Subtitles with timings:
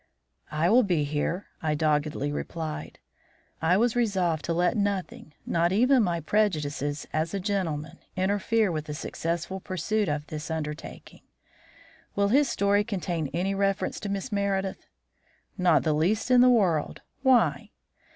[0.49, 2.97] "I will be here," I doggedly replied.
[3.61, 8.85] I was resolved to let nothing, not even my prejudices as a gentleman, interfere with
[8.85, 11.21] the successful pursuit of this undertaking.
[12.15, 14.87] "Will his story contain any reference to Miss Meredith?"
[15.55, 17.03] "Not the least in the world.
[17.21, 17.69] Why?"